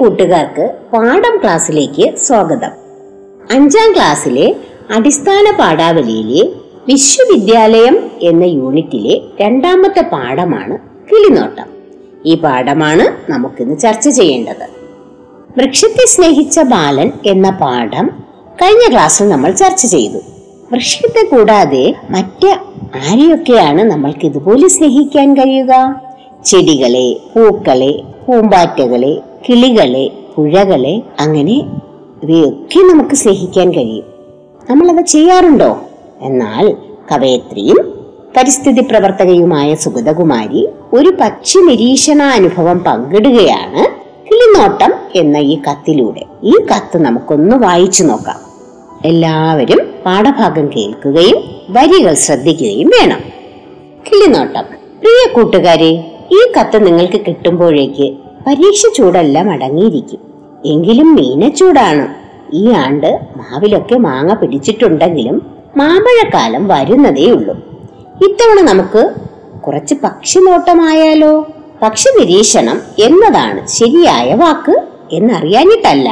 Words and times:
കൂട്ടുകാർക്ക് 0.00 0.74
പാഠം 0.92 1.40
ക്ലാസ്സിലേക്ക് 1.42 2.16
സ്വാഗതം. 2.16 2.70
അഞ്ചാം 3.50 3.94
ക്ലാസ്സിലെ 3.94 4.56
അടിസ്ഥാന 4.90 5.56
പാഠാവലിയിലെ 5.58 6.48
വിശ്വവിദ്യാലയം 6.88 8.10
എന്ന 8.22 8.44
യൂണിറ്റിലെ 8.44 9.20
രണ്ടാമത്തെ 9.40 10.00
പാഠമാണ് 10.00 10.78
കിളിനോട്ടം. 10.78 11.66
ഈ 12.26 12.34
പാഠമാണ് 12.34 13.30
നമുക്കിന്ന് 13.30 13.78
ചർച്ച 13.78 14.08
ചെയ്യേണ്ടത്. 14.08 14.68
വൃക്ഷത്തെ 15.58 16.06
സ്നേഹിച്ച 16.06 16.60
ബാലൻ 16.60 17.12
എന്ന 17.26 17.50
പാഠം 17.50 18.10
കഴിഞ്ഞ 18.62 18.92
ക്ലാസ്സിൽ 18.92 19.28
നമ്മൾ 19.28 19.50
ചർച്ച 19.50 19.86
ചെയ്തു. 19.86 20.18
വൃക്ഷത്തെ 20.72 21.36
കൂടാതെ 21.36 21.94
മറ്റ് 22.10 22.46
ആരെയൊക്കെയാണ് 23.10 23.82
നമ്മൾക്ക് 23.82 24.26
ഇതുപോലെ 24.26 24.68
സ്നേഹിക്കാൻ 24.68 25.34
കഴിയുക? 25.34 26.02
ചെടികളെ 26.44 27.16
പൂക്കളെ 27.36 28.02
പൂമ്പാറ്റകളെ 28.26 29.20
കിളികളെ 29.46 30.10
പുഴകളെ 30.36 31.02
അങ്ങനെ 31.20 31.62
ഇവയൊക്കെ 32.22 32.78
നമുക്ക് 32.78 33.14
സ്നേഹിക്കാൻ 33.14 33.70
കഴിയും. 33.70 34.04
നമ്മളത് 34.70 35.06
ചെയ്യാറുണ്ടോ? 35.06 35.80
എന്നാൽ 36.20 36.76
കവയത്രിയും 37.12 37.98
പരിസ്ഥിതി 38.36 38.80
പ്രവർത്തകയുമായ 38.80 39.74
സുഗതകുമാരി 39.74 40.68
ഒരു 40.92 41.12
പക്ഷി 41.20 41.58
നിരീക്ഷണ 41.58 42.22
അനുഭവം 42.22 42.78
പങ്കിടുകയാണ് 42.78 43.84
കിളിനോട്ടം 44.28 44.94
എന്ന 45.14 45.36
ഈ 45.36 45.58
കത്തിലൂടെ. 45.70 46.22
ഈ 46.42 46.52
കത്ത് 46.52 46.96
നമുക്കൊന്ന് 46.96 47.56
വായിച്ചു 47.56 48.04
നോക്കാം. 48.04 48.36
എല്ലാവരും 49.04 49.80
പാഠഭാഗം 50.06 50.70
കേൾക്കുകയും 50.76 51.44
വരികൾ 51.70 52.14
ശ്രദ്ധിക്കുകയും 52.14 52.88
വേണം. 52.88 53.20
കിളിനോട്ടം. 54.06 54.64
പ്രിയ 55.00 55.34
കൂട്ടുകാരെ 55.34 56.12
ഈ 56.32 56.52
കത്ത് 56.60 56.86
നിങ്ങൾക്ക് 56.86 57.20
കിട്ടുമ്പോഴേക്ക് 57.26 58.16
പരീക്ഷ 58.48 58.86
ചൂടെല്ലാം 58.96 59.50
അടങ്ങിയിരിക്കും. 59.50 60.20
എങ്കിലും 60.64 61.14
മീനച്ചൂടാണ് 61.14 62.04
ഈ 62.52 62.72
ആണ്ട് 62.72 63.20
മാവിലൊക്കെ 63.36 63.96
മാങ്ങ 63.96 64.34
പിടിച്ചിട്ടുണ്ടെങ്കിലും 64.34 65.42
മാമ്പഴക്കാലം 65.76 66.68
വരുന്നതേ 66.68 67.26
ഉള്ളൂ. 67.30 67.54
ഇത്തവണ 68.26 68.60
നമുക്ക് 68.60 69.02
കുറച്ച് 69.66 69.94
പക്ഷി 70.04 70.38
നോട്ടമായാലോ 70.38 71.46
പക്ഷി 71.82 72.08
നിരീക്ഷണം 72.18 72.78
എന്നതാണ് 72.98 73.68
ശരിയായ 73.68 74.34
വാക്ക് 74.34 74.76
എന്നറിയാനിട്ടല്ല 75.12 76.08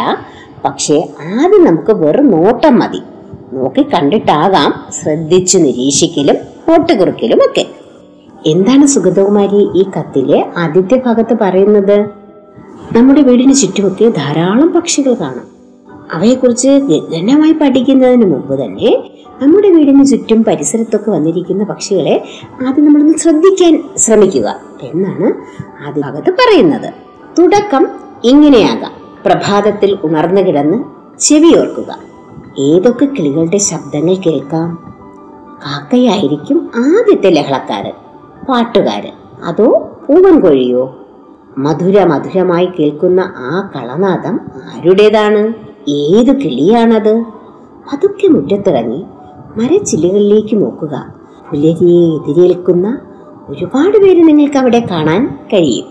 പക്ഷേ 0.64 0.98
ആദ്യം 1.38 1.64
നമുക്ക് 1.64 1.92
വെറും 1.92 2.30
നോട്ടം 2.30 2.78
മതി. 2.78 3.02
നോക്കി 3.52 3.82
കണ്ടിട്ടാകാം 3.82 4.70
ശ്രദ്ധിച്ചു 4.98 5.58
നിരീക്ഷിക്കലും 5.58 6.36
ഓട്ടുകുറുക്കലും 6.74 7.42
ഒക്കെ 7.46 7.66
എന്താണ് 8.46 8.86
സുഗതകുമാരി 8.86 9.68
ഈ 9.74 9.84
കത്തിലെ 9.96 10.46
ആദ്യത്തെ 10.56 11.02
ഭാഗത്ത് 11.06 11.34
പറയുന്നത്? 11.40 12.25
നമ്മുടെ 12.92 13.22
വീടിന് 13.22 13.54
ചുറ്റുമൊക്കെ 13.54 14.08
ധാരാളം 14.08 14.72
പക്ഷികൾ 14.72 15.14
കാണാം. 15.14 15.56
അവയെക്കുറിച്ച് 16.12 16.68
ഗഹനമായി 16.68 17.52
പഠിക്കുന്നതിന് 17.52 18.24
മുമ്പ് 18.24 18.64
തന്നെ 18.64 19.10
നമ്മുടെ 19.42 19.70
വീടിന് 19.70 20.04
ചുറ്റും 20.04 20.44
പരിസരത്തൊക്കെ 20.44 21.10
വന്നിരിക്കുന്ന 21.10 21.64
പക്ഷികളെ 21.64 22.24
ആദ്യം 22.66 22.84
നമ്മളൊന്ന് 22.84 23.18
ശ്രദ്ധിക്കാൻ 23.18 23.82
ശ്രമിക്കുക 23.96 24.60
എന്നാണ് 24.82 25.32
ആദ്യ 25.86 26.00
ഭാഗത്ത് 26.00 26.30
പറയുന്നത്. 26.30 26.92
തുടക്കം 27.38 27.88
ഇങ്ങനെയാകാം. 28.24 28.92
പ്രഭാതത്തിൽ 29.26 29.98
ഉണർന്നു 30.04 30.40
കിടന്ന് 30.40 30.84
ചെവിയോർക്കുക 31.20 31.98
ഏതൊക്കെ 32.58 33.04
കിളികളുടെ 33.04 33.56
ശബ്ദങ്ങൾ 33.56 34.14
കേൾക്കാം? 34.14 34.94
കാക്കയായിരിക്കും 35.66 36.70
ആദ്യത്തെ 36.76 37.28
ലഹളക്കാരൻ 37.28 37.92
പാട്ടുകാരൻ. 38.48 39.12
അതോ 39.44 39.90
പൂവൻകോഴിയോ? 40.08 41.05
മധുര 41.58 42.04
മധുരമായി 42.04 42.68
കേൾക്കുന്ന 42.78 43.20
ആ 43.36 43.70
കളനാദം 43.76 44.40
ആരുടേതാണ്? 44.54 45.52
ഏത് 45.90 46.36
കിളിയാണത്? 46.40 47.24
പതുക്കെ 47.92 48.28
മുറ്റത്തിറങ്ങി 48.28 49.04
മരച്ചില്ലുകളിലേക്ക് 49.56 50.62
നോക്കുക. 50.62 51.14
പുലരിയെ 51.50 52.08
എതിരേൽക്കുന്ന 52.16 52.98
ഒരുപാട് 53.48 53.98
പേര് 53.98 54.28
നിങ്ങൾക്ക് 54.28 54.56
അവിടെ 54.56 54.86
കാണാൻ 54.90 55.38
കഴിയും. 55.52 55.86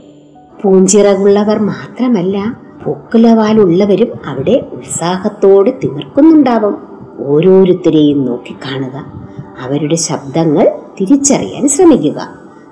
പൂഞ്ചിറകുള്ളവർ 0.61 1.59
മാത്രമല്ല 1.59 2.57
പൊക്കുലവാലുള്ളവരും 2.85 4.07
അവിടെ 4.25 4.67
ഉത്സാഹത്തോട് 4.73 5.69
തിമിർക്കുന്നുണ്ടാവും. 5.83 6.77
ഓരോരുത്തരെയും 7.19 8.25
നോക്കിക്കാണുക. 8.25 9.25
അവരുടെ 9.61 9.95
ശബ്ദങ്ങൾ 9.95 10.71
തിരിച്ചറിയാൻ 11.01 11.67
ശ്രമിക്കുക. 11.67 12.19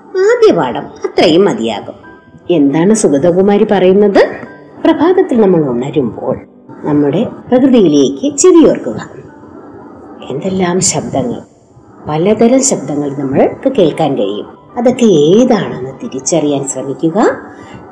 ആദ്യ 0.08 0.52
പാഠം 0.52 0.82
അത്രയും 0.82 1.44
മതിയാകും. 1.44 2.03
എന്താണ് 2.50 2.94
സുഗതകുമാരി 2.94 3.66
പറയുന്നത്? 3.70 4.28
പ്രഭാതത്തിൽ 4.84 5.40
നമ്മൾ 5.40 5.64
ഉണരുമ്പോൾ 5.64 6.38
നമ്മുടെ 6.84 7.26
പ്രകൃതിയിലേക്ക് 7.48 8.36
ചെവിയോർക്കുക 8.36 9.10
എന്തെല്ലാം 10.30 10.80
ശബ്ദങ്ങൾ? 10.80 11.40
പലതരം 12.08 12.62
ശബ്ദങ്ങൾ 12.62 13.16
നമ്മൾക്ക് 13.16 13.72
കേൾക്കാൻ 13.72 14.18
കഴിയും. 14.18 14.46
അതൊക്കെ 14.76 15.04
ഏതാണെന്ന് 15.04 15.90
തിരിച്ചറിയാൻ 16.02 16.68
ശ്രമിക്കുക. 16.68 17.26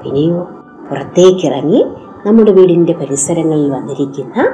പിന്നെയോ 0.05 0.49
പുറത്തേക്കിറങ്ങി 0.91 1.85
നമ്മുടെ 2.27 2.53
വീടിന്റെ 2.53 2.93
പരിസരങ്ങളിൽ 2.93 3.71
വന്നിരിക്കുന്ന 3.71 4.53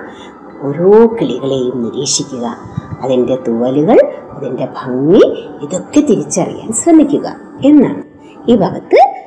ഓരോ 0.63 1.07
കിളികളെയും 1.07 1.83
നിരീക്ഷിക്കുക. 1.83 2.57
അതിന്റെ 3.03 3.39
തൂവലുകൾ 3.49 3.99
അതിന്റെ 4.33 4.69
ഭംഗി 4.83 5.25
ഇതൊക്കെ 5.63 6.01
തിരിച്ചറിയാൻ 6.01 6.73
ശ്രമിക്കുക 6.73 7.37
എന്നാണ്. 7.65 8.03
ഈ 8.51 8.57
ഭാഗത്ത് 8.57 9.18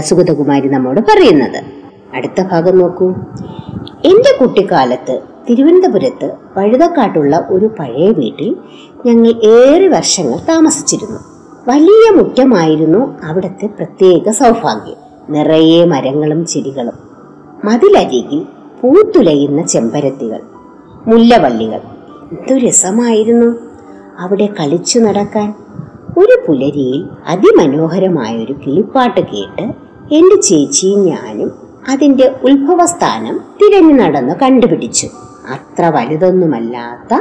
സുഗതകുമാരി 0.00 0.68
നമ്മോട് 0.68 1.00
പറയുന്നത്. 1.00 1.64
അടുത്ത 2.14 2.42
ഭാഗം 2.42 2.78
നോക്കൂ. 2.78 3.08
എന്റെ 4.04 4.36
കുട്ടിക്കാലത്ത് 4.40 5.20
തിരുവനന്തപുരത്ത് 5.50 6.34
വഴുതക്കാട്ടുള്ള 6.56 7.46
ഒരു 7.50 7.66
പഴയ 7.78 8.10
വീട്ടിൽ 8.10 8.56
ഞങ്ങൾ 9.06 9.28
ഏറെ 9.44 9.88
വർഷങ്ങൾ 9.88 10.38
താമസിച്ചിരുന്നു. 10.38 11.18
വലിയ 11.68 12.10
മുറ്റമായിരുന്നു 12.10 13.18
അവിടുത്തെ 13.24 13.66
പ്രത്യേക 13.66 14.30
സൗഭാഗ്യം. 14.30 14.96
നിറയെ 15.28 15.84
മരങ്ങളും 15.84 16.46
ചെടികളും 16.46 16.94
മതിലരികിൽ 17.64 18.46
പൂത്തുലയുന്ന 18.80 19.66
ചെമ്പരത്തികൾ 19.66 20.40
മുല്ലവള്ളികൾ. 21.06 21.80
എന്തു 22.32 22.66
രസമായിരുന്നു 22.66 23.56
അവിടെ 24.18 24.46
കളിച്ചു 24.46 24.98
നടക്കാൻ. 24.98 25.54
പുലരിയിൽ 26.46 27.00
അതിമനോഹരമായൊരു 27.26 28.54
കിളിപ്പാട്ട് 28.66 29.20
കേട്ട് 29.20 29.64
എന്റെ 30.14 30.36
ചേച്ചിയും 30.40 31.04
ഞാനും 31.04 31.52
അതിന്റെ 31.88 32.34
ഉത്ഭവസ്ഥാനം 32.42 33.40
തിരഞ്ഞു 33.60 33.94
നടന്ന് 33.94 34.34
കണ്ടുപിടിച്ചു. 34.42 35.06
അത്ര 35.50 35.86
വലുതൊന്നുമല്ലാത്ത 35.86 37.14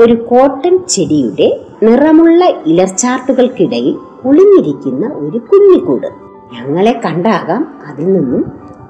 ഒരു 0.00 0.12
കോട്ടൺ 0.12 0.74
ചെടിയുടെ 0.88 1.48
നിറമുള്ള 1.82 2.44
ഇലർച്ചാർത്തുകൾക്കിടയിൽ 2.66 3.96
ഒളിഞ്ഞിരിക്കുന്ന 4.24 5.06
ഒരു 5.14 5.38
കുഞ്ഞിക്കൂട്. 5.38 6.08
ഞങ്ങളെ 6.52 7.00
കണ്ടാകാം 7.04 7.62
അതിൽ 7.86 8.12
നിന്നും 8.12 8.44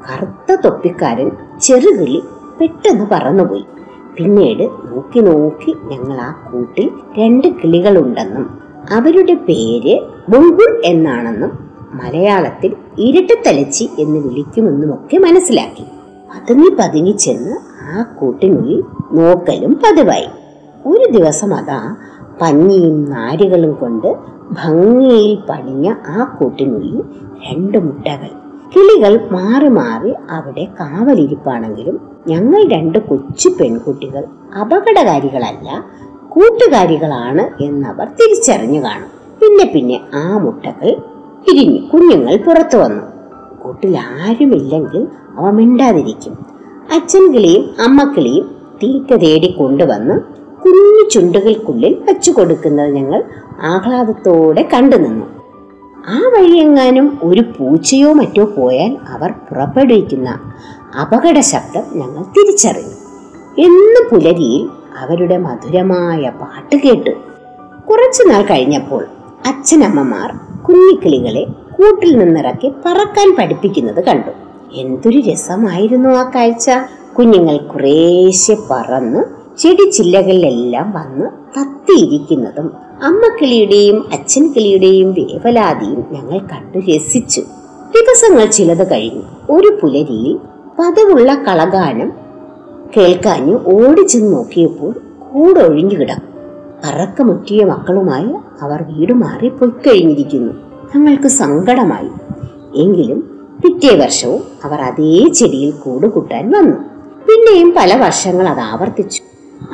കറുത്ത 0.06 0.60
തൊപ്പിക്കാരൻ 0.64 1.30
ചെറുകിളി 1.60 2.22
പെട്ടെന്ന് 2.60 3.06
പറന്നുപോയി. 3.10 3.66
പിന്നീട് 4.16 4.62
നോക്കി 4.62 5.20
നോക്കി 5.20 5.76
ഞങ്ങൾ 5.84 6.16
ആ 6.20 6.30
കൂട്ടിൽ 6.52 6.90
രണ്ട് 7.18 7.48
കിളികളുണ്ടെന്നും 7.48 8.46
അവരുടെ 8.90 9.34
പേര് 9.34 10.00
ബുൾബുൾ 10.28 10.82
എന്നാണെന്നും 10.84 11.52
മലയാളത്തിൽ 11.92 12.76
ഇരട്ടത്തലച്ചി 12.98 13.88
എന്ന് 13.98 14.18
വിളിക്കുമെന്നുമൊക്കെ 14.18 15.16
മനസ്സിലാക്കി. 15.16 15.84
പതുങ്ങി 16.30 16.70
പതുങ്ങി 16.78 17.10
ചെന്ന് 17.10 17.56
ആ 17.90 18.02
കൂട്ടിനുള്ളിൽ 18.02 18.82
നോക്കലും 19.12 19.80
പതിവായി. 19.84 20.28
ഒരു 20.86 21.12
ദിവസം 21.12 21.54
അതാ 21.54 21.96
പഞ്ഞിയും 22.42 23.10
നാരുകളും 23.10 23.72
കൊണ്ട് 23.74 24.16
ഭംഗിയിൽ 24.52 25.38
പണിഞ്ഞ 25.50 25.94
ആ 26.06 26.36
കൂട്ടിനുള്ളിൽ 26.38 27.02
രണ്ട് 27.50 27.78
മുട്ടകൾ 27.78 28.30
കിളികൾ 28.76 29.28
മാറി 29.32 29.68
മാറി 29.68 30.14
അവിടെ 30.30 30.64
കാവലിരിപ്പാണെങ്കിലും 30.64 32.00
ഞങ്ങൾ 32.28 32.68
രണ്ട് 32.68 32.98
കൊച്ചു 32.98 33.48
പെൺകുട്ടികൾ 33.48 34.24
അപകടകാരികളല്ല 34.60 35.84
കൂട്ടുകാരികളാണ് 36.30 37.62
എന്നവർ 37.62 38.06
തിരിച്ചറിഞ്ഞു 38.06 38.80
കാണും. 38.80 39.10
പിന്നെ 39.40 39.64
പിന്നെ 39.74 40.00
ആ 40.14 40.38
മുട്ടകൾ 40.38 40.96
പിരിഞ്ഞു 41.44 41.78
കുഞ്ഞുങ്ങൾ 41.88 42.36
പുറത്തു 42.36 42.76
വന്നു. 42.76 43.02
കൂട്ടിൽ 43.62 43.98
ആരുമില്ലെങ്കിൽ 43.98 45.06
അവ 45.36 45.50
മിണ്ടാതിരിക്കും. 45.50 46.32
അച്ഛൻ 46.94 47.32
കിളിയും 47.32 48.58
തീറ്റ 48.82 49.14
തേടി 49.14 49.48
കൊണ്ടുവന്ന് 49.50 50.20
കുഞ്ഞു 50.62 51.10
ചുണ്ടുകൾക്കുള്ളിൽ 51.10 52.02
വച്ചു 52.08 52.30
കൊടുക്കുന്നത് 52.30 52.90
ഞങ്ങൾ 52.90 53.24
ആഹ്ലാദത്തോടെ 53.62 54.68
കണ്ടു 54.74 54.96
നിന്നു. 54.96 55.26
ആ 56.08 56.18
വഴിയെങ്ങാനും 56.34 57.18
ഒരു 57.22 57.40
പൂച്ചയോ 57.40 58.12
മറ്റോ 58.12 58.44
പോയാൽ 58.44 58.96
അവർ 59.08 59.30
പുറപ്പെടുവിക്കുന്ന 59.30 60.28
അപകട 61.02 61.40
ശബ്ദം 61.40 61.84
ഞങ്ങൾ 61.94 62.22
തിരിച്ചറിഞ്ഞു. 62.22 62.96
എന്ന് 63.66 64.00
പുലരിയിൽ 64.10 64.77
അവരുടെ 64.98 65.36
മധുരമായ 65.36 66.30
പാട്ട് 66.30 66.76
കേട്ടു. 66.76 67.10
കുറച്ചു 67.90 68.22
നാൾ 68.22 68.42
കഴിഞ്ഞപ്പോൾ 68.42 69.06
അച്ഛനമ്മമാർ 69.46 70.32
കുഞ്ഞിക്കിളികളെ 70.62 71.44
കൂട്ടിൽ 71.44 72.18
നിന്നിറക്കി 72.18 72.68
പറക്കാൻ 72.68 73.36
പഠിപ്പിക്കുന്നത് 73.38 74.04
കണ്ടു. 74.04 74.30
എന്തൊരു 74.74 75.30
രസമായിരുന്നു 75.30 76.08
ആ 76.08 76.30
കാഴ്ച. 76.30 76.70
കുഞ്ഞുങ്ങൾ 77.18 77.56
കുറേശ്ശെ 77.56 78.56
പറന്ന് 78.70 79.24
ചെടിച്ചില്ലകളിലെല്ലാം 79.58 80.92
വന്ന് 80.92 81.26
തത്തിയിരിക്കുന്നതും 81.26 82.72
അമ്മക്കിളിയുടെയും 83.02 84.08
അച്ഛൻ 84.12 84.52
കിളിയുടെയും 84.52 85.12
വേവലാതിയും 85.12 86.04
ഞങ്ങൾ 86.10 86.38
കണ്ടു 86.38 86.78
രസിച്ചു. 86.78 87.40
ദിവസങ്ങൾ 87.94 88.44
ചിലത് 88.44 88.90
കഴിഞ്ഞു. 88.90 89.22
ഒരു 89.50 89.78
പുലരിയിൽ 89.82 90.38
പതിവുള്ള 90.78 91.34
കളഗാനം 91.34 92.12
കേൾക്കാഞ്ഞു 92.96 93.60
ഓടിച്ചെന്ന് 93.66 94.32
നോക്കിയപ്പോൾ 94.32 94.94
കൂടൊഴിഞ്ഞു 95.18 95.94
കിടക്കും. 95.94 96.28
പറക്കമുറ്റിയ 96.84 97.64
മക്കളുമായി 97.64 98.34
അവർ 98.62 98.82
വീട് 98.82 99.12
മാറി 99.12 99.48
പൊയ്ക്കഴിഞ്ഞിരിക്കുന്നു 99.48 100.52
ഞങ്ങൾക്ക് 100.96 101.28
സങ്കടമായി. 101.28 102.08
എങ്കിലും 102.76 103.40
പിറ്റേ 103.64 103.96
വർഷവും 103.96 104.42
അവർ 104.64 104.80
അതേ 104.80 105.28
ചെടിയിൽ 105.28 105.70
കൂട് 105.70 106.06
കൂട്ടാൻ 106.06 106.50
വന്നു. 106.50 106.76
പിന്നെയും 107.26 107.74
പല 107.76 107.96
വർഷങ്ങൾ 107.96 108.48
അത് 108.48 108.60
ആവർത്തിച്ചു. 108.60 109.22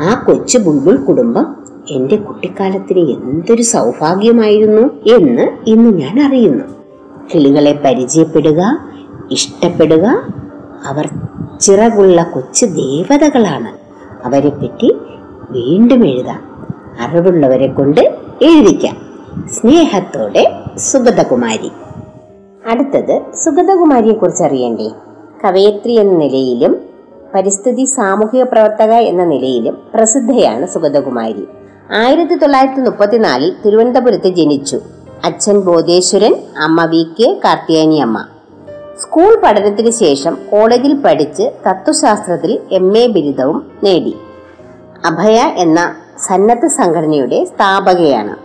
ആ 0.00 0.24
കൊച്ചു 0.26 0.58
ബുൾബുൾ 0.58 0.96
കുടുംബം 0.96 1.56
എന്റെ 1.90 2.16
കുട്ടിക്കാലത്തിന് 2.16 2.98
എന്തൊരു 2.98 3.62
സൗഭാഗ്യമായിരുന്നു 3.62 5.14
എന്ന് 5.16 5.48
ഇന്ന് 5.66 5.98
ഞാൻ 5.98 6.26
അറിയുന്നു. 6.26 6.64
കിളികളെ 7.34 7.80
പരിചയപ്പെടുക 7.84 8.78
ഇഷ്ടപ്പെടുക 9.30 10.26
അവർ 10.84 11.08
ചിറകുള്ള 11.60 12.22
കൊച്ചു 12.22 12.66
ദേവതകളാണ്. 12.66 13.68
അവരെ 14.26 14.48
പറ്റി 14.48 14.96
വീണ്ടും 15.50 16.06
എഴുതാം. 16.06 16.68
അറിവുള്ളവരെ 17.00 17.66
കൊണ്ട് 17.66 18.00
എഴുതിക്കാം. 18.42 18.96
സ്നേഹത്തോടെ 19.48 20.52
സുഗതകുമാരി. 20.76 21.70
അടുത്തത് 22.70 23.22
സുഗതകുമാരിയെ 23.44 24.12
കുറിച്ച് 24.12 24.42
അറിയണ്ടേ? 24.42 24.90
കവയത്രി 25.44 25.92
എന്ന 25.92 26.18
നിലയിലും 26.18 26.76
പരിസ്ഥിതി 27.34 27.84
സാമൂഹിക 27.84 28.42
പ്രവർത്തക 28.42 28.92
എന്ന 28.92 29.24
നിലയിലും 29.24 29.78
പ്രസിദ്ധയാണ് 29.94 30.66
സുഗതകുമാരി. 30.66 31.48
ആയിരത്തി 31.96 32.34
തൊള്ളായിരത്തി 32.34 32.80
മുപ്പത്തിനാലിൽ 32.80 33.52
തിരുവനന്തപുരത്ത് 33.66 34.28
ജനിച്ചു. 34.28 34.80
അച്ഛൻ 35.24 35.60
ബോധേശ്വരൻ 35.60 36.36
അമ്മ 36.64 36.84
വി 36.84 37.06
കെ 37.20 37.40
കാർത്തിയാനി 37.44 37.94
അമ്മ 37.98 38.24
സ്കൂൾ 39.00 39.40
പഠനത്തിന് 39.44 39.90
ശേഷം 39.90 40.38
കോളേജിൽ 40.52 41.02
പഠിച്ച് 41.02 41.42
തത്വശാസ്ത്രത്തിൽ 41.42 42.60
എം 42.72 42.98
എ 42.98 43.06
ബിരുദവും 43.06 43.72
നേടി. 43.84 44.16
അഭയ 45.04 45.38
എന്ന 45.56 45.96
സന്നദ്ധ 46.26 46.66
സംഘടനയുടെ 46.66 47.44
സ്ഥാപകയാണ്. 47.44 48.36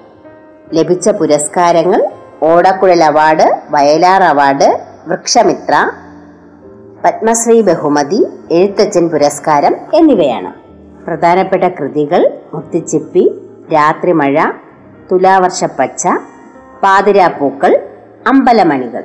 ലഭിച്ച 0.73 1.09
പുരസ്കാരങ്ങൾ 1.09 2.09
ഓടക്കുഴൽ 2.43 3.03
അവാർഡ് 3.03 3.61
വയലാർ 3.69 4.23
അവാർഡ് 4.23 4.85
വൃക്ഷമിത്ര 5.07 5.91
പത്മശ്രീ 7.05 7.61
ബഹുമതി 7.61 8.27
എഴുത്തച്ഛൻ 8.51 9.09
പുരസ്കാരം 9.09 9.75
എന്നിവയാണ്. 9.93 10.53
പ്രധാനപ്പെട്ട 11.05 11.63
കൃതികൾ 11.63 12.31
മുത്തിച്ചിപ്പി 12.53 13.33
രാത്രിമഴ 13.73 14.43
തുലാവർഷപ്പച്ച 15.11 16.07
പാതിരാപ്പൂക്കൾ 16.83 17.79
അമ്പലമണികൾ. 18.27 19.03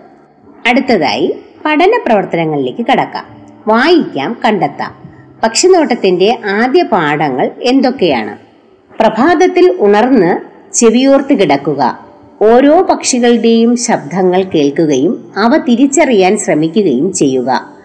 അടുത്തതായി 0.67 1.35
പഠന 1.65 2.01
പ്രവർത്തനങ്ങളിലേക്ക് 2.07 2.87
കടക്കാം. 2.87 3.25
വായിക്കാം 3.69 4.41
കണ്ടെത്താം. 4.45 4.95
പക്ഷിനോട്ടത്തിന്റെ 5.43 6.39
ആദ്യ 6.51 6.83
പാഠങ്ങൾ 6.83 7.51
എന്തൊക്കെയാണ്? 7.63 8.37
പ്രഭാതത്തിൽ 9.01 9.77
ഉണർന്ന് 9.81 10.39
ചെവിയോർത്ത് 10.75 11.41
കിടക്കുക. 11.41 12.07
ഓരോ 12.43 12.83
പക്ഷികളുടെയും 12.83 13.77
ശബ്ദങ്ങൾ 13.77 14.43
കേൾക്കുകയും 14.43 15.33
അവ 15.37 15.57
തിരിച്ചറിയാൻ 15.57 16.37
ശ്രമിക്കുകയും 16.37 17.13
ചെയ്യുക. 17.13 17.77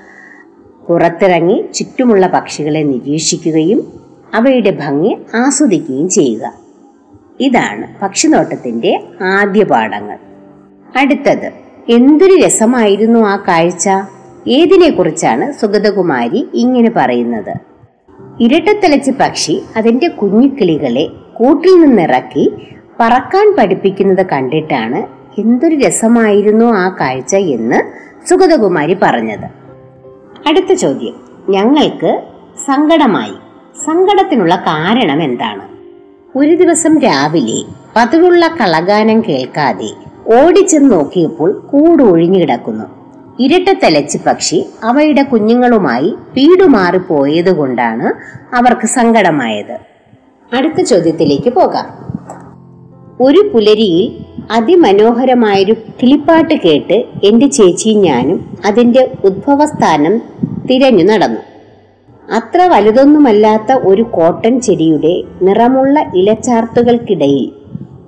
പുറത്തിറങ്ങി 0.89 1.65
ചുറ്റുമുള്ള 1.73 2.27
പക്ഷികളെ 2.27 2.83
നിരീക്ഷിക്കുകയും 2.83 3.93
അവയുടെ 4.33 4.71
ഭംഗി 4.71 5.17
ആസ്വദിക്കുകയും 5.35 6.09
ചെയ്യുക. 6.09 6.53
ഇതാണ് 7.39 8.01
പക്ഷിനോട്ടത്തിന്റെ 8.01 9.03
ആദ്യ 9.23 9.63
പാഠങ്ങൾ. 9.63 10.17
അടുത്തത് 10.97 11.68
എന്തൊരു 11.89 12.45
രസമായിരുന്നു 12.45 13.19
ആ 13.19 13.35
കാഴ്ച? 13.35 13.89
ഏതിനെക്കുറിച്ചാണ് 14.47 15.51
സുഗതകുമാരി 15.51 16.47
ഇങ്ങനെ 16.53 16.91
പറയുന്നത്? 16.95 17.53
ഇരട്ടത്തലച്ച് 18.39 19.11
പക്ഷി 19.11 19.61
അതിന്റെ 19.77 20.07
കുഞ്ഞിക്കിളികളെ 20.07 21.07
കൂട്ടിൽ 21.33 21.81
നിന്നിറക്കി 21.81 22.51
പറക്കാൻ 22.99 23.55
പഠിപ്പിക്കുന്നത് 23.55 24.25
കണ്ടിട്ടാണ് 24.25 25.07
എന്തൊരു 25.41 25.75
രസമായിരുന്നു 25.75 26.65
ആ 26.65 26.97
കാഴ്ച 26.99 27.35
എന്ന് 27.35 27.75
സുഗതകുമാരി 28.29 28.97
പറഞ്ഞത്. 29.01 29.45
അടുത്ത 30.47 30.73
ചോദ്യം. 30.73 31.13
ഞങ്ങൾക്ക് 31.49 32.23
സങ്കടമായി. 32.65 33.33
സങ്കടത്തിനുള്ള 33.85 34.55
കാരണം 34.55 35.23
എന്താണ്? 35.23 35.67
ഒരു 36.37 36.55
ദിവസം 36.55 36.99
രാവിലെ 36.99 37.63
പതിവുള്ള 37.95 38.47
കളഗാനം 38.47 39.21
കേൾക്കാതെ 39.21 40.08
ഓടിച്ചെന്ന് 40.31 40.91
നോക്കിയപ്പോൾ 40.91 41.51
കൂട് 41.51 42.03
ഒഴിഞ്ഞു 42.03 42.39
കിടക്കുന്നു. 42.39 42.85
ഇരട്ട 43.39 43.79
തെലച്ച് 43.83 44.17
പക്ഷി 44.27 44.65
അവയുടെ 44.83 45.23
കുഞ്ഞുങ്ങളുമായി 45.23 46.15
വീട് 46.37 46.63
മാറിപ്പോയത് 46.63 47.57
കൊണ്ടാണ് 47.57 48.07
അവർക്ക് 48.55 48.87
സങ്കടമായത്. 48.87 49.77
അടുത്ത 50.53 50.81
ചോദ്യത്തിലേക്ക് 50.81 51.49
പോകാം. 51.49 52.09
ഒരു 53.21 53.51
പുലരിയിൽ 53.53 54.25
അതിമനോഹരമായൊരു 54.51 55.75
കിളിപ്പാട്ട് 56.01 56.53
കേട്ട് 56.53 57.05
എന്റെ 57.23 57.47
ചേച്ചിയും 57.47 58.01
ഞാനും 58.01 58.57
അതിന്റെ 58.65 59.11
ഉദ്ഭവസ്ഥാനം 59.23 60.21
തിരഞ്ഞു 60.69 61.03
നടന്നു. 61.03 61.41
അത്ര 62.35 62.61
വലുതൊന്നുമല്ലാത്ത 62.61 63.71
ഒരു 63.71 64.01
കോട്ടൺ 64.01 64.61
ചെടിയുടെ 64.61 65.23
നിറമുള്ള 65.41 66.05
ഇലച്ചാർത്തുകൾക്കിടയിൽ 66.15 67.58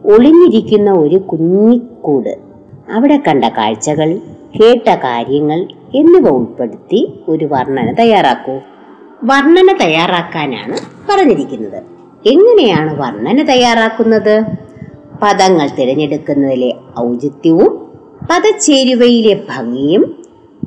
ഒളിഞ്ഞിരിക്കുന്ന 0.05 0.91
ഒരു 0.91 1.15
കുഞ്ഞിക്കൂട്. 1.15 2.38
അവിടെ 2.91 3.17
കണ്ട 3.27 3.46
കാഴ്ചകൾ 3.46 4.17
കേട്ട 4.60 4.96
കാര്യങ്ങൾ 4.96 5.67
എന്നിവ 5.96 6.29
ഉൾപ്പെടുത്തി 6.29 7.24
ഒരു 7.27 7.46
വർണന 7.46 7.91
തയ്യാറാക്കൂ. 7.91 8.60
വർണന 9.24 9.77
തയ്യാറാക്കാനാണ് 9.81 10.77
പറഞ്ഞിരിക്കുന്നത്. 11.10 11.84
എങ്ങനെയാണ് 12.25 13.00
വർണന 13.00 13.43
തയ്യാറാക്കുന്നത്? 13.43 14.43
പദങ്ങൾ 15.24 15.67
തിരഞ്ഞെടുക്കുന്നതിലെ 15.67 16.74
ഔചിത്യവും 17.00 17.91
പദച്ചേരുവയിലെ 18.31 19.41
ഭംഗിയും 19.50 20.24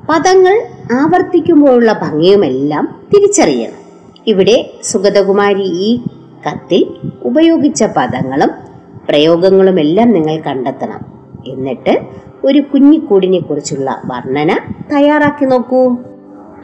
പദങ്ങൾ 0.08 0.62
ആവർത്തിക്കുമ്പോഴുള്ള 0.92 1.92
ഭംഗിയുമെല്ലാം 1.92 3.00
തിരിച്ചറിയണം. 3.14 3.80
ഇവിടെ 4.26 4.70
സുഗതകുമാരി 4.84 5.62
ഈ 5.62 6.00
കത്തിൽ 6.48 6.86
ഉപയോഗിച്ച 7.22 7.84
പദങ്ങളും 7.84 8.73
പ്രയോഗങ്ങളുമെല്ലാം 9.08 10.10
നിങ്ങൾ 10.10 10.40
കണ്ടെത്തണം. 10.40 11.00
എന്നിട്ട് 11.46 12.00
ഒരു 12.44 12.58
കുഞ്ഞിക്കൂടിനെ 12.58 13.40
കുറിച്ചുള്ള 13.40 14.02
വർണന 14.06 14.58
തയ്യാറാക്കി 14.94 15.44
നോക്കൂ. 15.44 15.96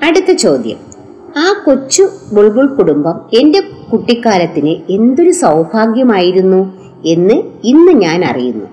അടുത്ത 0.02 0.32
ചോദ്യം. 0.32 0.76
ആ 1.36 1.62
കൊച്ചു 1.66 2.08
ബുൾബുൾ 2.32 2.66
കുടുംബം 2.66 3.20
എന്റെ 3.40 3.62
കുട്ടിക്കാലത്തിന് 3.92 4.92
എന്തൊരു 4.92 5.30
സൗഭാഗ്യമായിരുന്നു 5.30 6.72
എന്ന് 7.06 7.42
ഇന്ന് 7.64 7.92
ഞാൻ 7.92 8.24
അറിയുന്നു. 8.24 8.66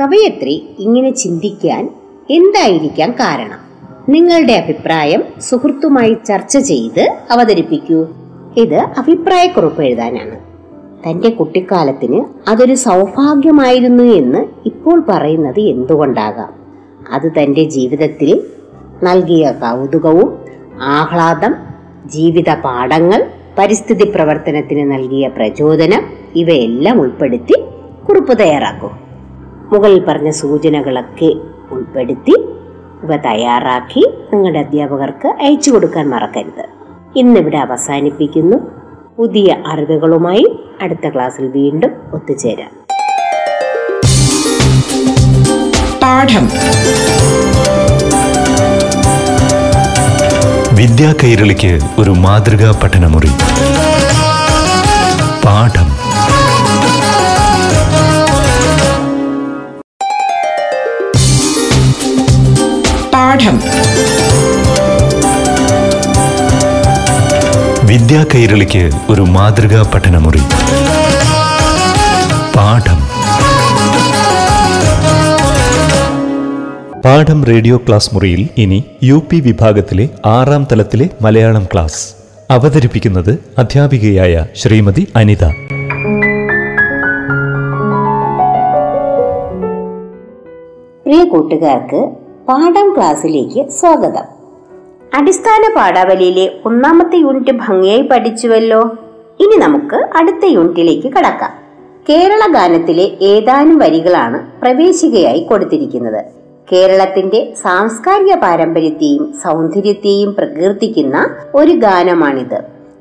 കവയത്രി 0.00 0.76
ഇങ്ങനെ 0.78 1.10
ചിന്തിക്കാൻ 1.10 1.94
എന്തായിരിക്കാം 2.30 3.10
കാരണം? 3.10 3.64
നിങ്ങളുടെ 4.08 4.52
അഭിപ്രായം 4.52 5.22
സുഹൃത്തുമായി 5.40 6.16
ചർച്ച 6.26 6.58
ചെയ്ത് 6.58 7.16
അവതരിപ്പിക്കൂ. 7.30 8.06
ഇത് 8.56 8.74
അഭിപ്രായക്കുറിപ്പ് 8.74 9.82
എഴുതാനാണ്. 9.82 10.53
തന്റെ 11.08 11.30
കുട്ടിക്കാലത്തിന് 11.30 12.50
അതൊരു 12.50 12.74
സൗഭാഗ്യമായിരുന്നു 12.74 14.02
എന്ന് 14.02 14.46
ഇപ്പോൾ 14.66 15.04
പറയുന്നത് 15.08 15.60
എന്തുകൊണ്ടാകാം? 15.60 16.54
അത് 17.12 17.32
തന്റെ 17.42 17.64
ജീവിതത്തിൽ 17.64 18.42
നൽകിയ 19.02 19.50
കൗതുകവും 19.50 20.38
ആഹ്ലാദം 20.82 21.54
ജീവിത 22.06 22.54
പാഠങ്ങൾ 22.54 23.26
പരിസ്ഥിതി 23.58 24.12
പ്രവർത്തനത്തിന് 24.14 24.92
നൽകിയ 24.92 25.28
പ്രചോദനം 25.28 26.02
ഇവയെല്ലാം 26.34 27.00
ഉൾപ്പെടുത്തി 27.00 27.64
കുറിപ്പ് 28.08 28.38
തയ്യാറാക്കൂ. 28.38 28.90
മുകളിൽ 29.72 30.04
പറഞ്ഞ 30.04 30.30
സൂചനകളൊക്കെ 30.30 31.34
ഉൾപ്പെടുത്തി 31.70 32.34
ഇവ 33.02 33.16
തയ്യാറാക്കി 33.16 34.10
നിങ്ങളുടെ 34.32 34.58
അധ്യാപകർക്ക് 34.58 35.28
അയച്ചു 35.28 35.70
കൊടുക്കാൻ 35.70 36.08
മറക്കരുത്. 36.08 36.64
ഇന്നിവിടെ 37.16 37.56
അവസാനിപ്പിക്കുന്നു. 37.56 38.56
പുതിയ 39.18 39.56
അറിവുകളുമായി 39.66 40.58
അടുത്ത 40.80 41.08
ക്ലാസ്സിൽ 41.08 41.46
വീണ്ടും 41.48 41.90
ഒത്തുചേരാം. 42.14 42.70
പാഠം. 46.02 46.48
വിദ്യാ 50.76 51.14
കൈരളിക്ക് 51.24 51.80
ഒരു 51.98 52.10
മാതൃകാ 52.10 52.80
പഠനമുറി. 52.82 53.30
വിദ്യാ 68.14 68.26
കൈരളിക്ക് 68.34 68.90
ഒരു 69.10 69.22
മാതൃകാ 69.22 69.92
പഠനമുറി. 69.94 70.38
പാഠം. 72.56 73.00
പാഠം 77.00 77.44
റേഡിയോ 77.44 77.76
ക്ലാസ് 77.76 78.10
മുറിയിൽ 78.14 78.48
ഇനി 78.58 78.84
യു 79.02 79.22
പി 79.30 79.40
വിഭാഗത്തിലെ 79.40 80.08
ആറാം 80.26 80.66
തലത്തിലെ 80.72 81.08
മലയാളം 81.22 81.66
ക്ലാസ്. 81.72 82.14
അവതരിപ്പിക്കുന്നത് 82.50 83.38
അധ്യാപികയായ 83.58 84.46
ശ്രീമതി 84.56 85.08
അനിത. 85.16 85.44
പ്രിയ 91.06 91.24
കൂട്ടുകാർക്ക് 91.24 92.10
പാഠം 92.48 92.94
ക്ലാസ്സിലേക്ക് 92.96 93.70
സ്വാഗതം. 93.70 94.33
അടിസ്ഥാന 95.14 95.74
പാഠാവലിയിലെ 95.76 96.52
ഒന്നാമത്തെ 96.64 97.16
യൂണിറ്റ് 97.16 97.50
ഭംഗിയായി 97.50 98.02
പഠിച്ചുവല്ലോ. 98.02 98.80
ഇനി 99.40 99.56
നമുക്ക് 99.56 99.96
അടുത്ത 100.16 100.44
യൂണിറ്റിലേക്ക് 100.46 101.08
കടക്കാം. 101.12 101.52
കേരള 102.08 102.52
ഗാനത്തിലെ 102.52 103.04
ഏതാനും 103.20 103.78
വരികളാണ് 103.78 104.60
പ്രവേശികയായി 104.60 105.40
കൊടുത്തിരിക്കുന്നത്. 105.40 106.24
കേരളത്തിന്റെ 106.72 107.54
സാംസ്കാരിക 107.62 108.34
പാരമ്പര്യത്തെയും 108.34 109.34
സൗന്ദര്യത്തെയും 109.44 110.34
പ്രകീർത്തിക്കുന്ന 110.34 111.30
ഒരു 111.54 111.70
ഗാനമാണിത്. 111.70 112.58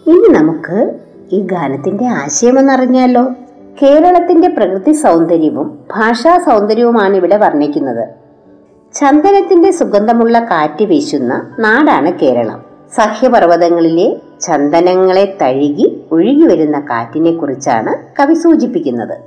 ഇനി 0.08 0.30
നമുക്ക് 0.30 0.96
ഈ 1.36 1.42
ഗാനത്തിന്റെ 1.42 2.06
ആശയമെന്നറിഞ്ഞാലോ 2.06 3.49
കേരളത്തിന്റെ 3.82 4.48
പ്രകൃതി 4.48 4.92
സൗന്ദര്യവും 4.92 5.80
ഭാഷാ 5.98 6.38
സൗന്ദര്യവുമാണ് 6.38 7.16
ഇവിടെ 7.16 7.38
വർണിക്കുന്നത്. 7.38 8.08
ചന്ദനത്തിന്റെ 8.94 9.72
സുഗന്ധമുള്ള 9.72 10.40
കാറ്റ് 10.40 10.86
വീശുന്ന 10.86 11.56
നാടാണ് 11.60 12.14
കേരളം. 12.14 12.62
സഹ്യപർവതങ്ങളിലെ 12.96 14.16
ചന്ദനങ്ങളെ 14.42 15.38
തഴുകി 15.42 16.04
ഒഴുകി 16.12 16.48
വരുന്ന 16.48 16.80
കാറ്റിനെ 16.80 17.32
കുറിച്ചാണ് 17.32 18.22
കവി 18.22 18.34
സൂചിപ്പിക്കുന്നത്. 18.34 19.18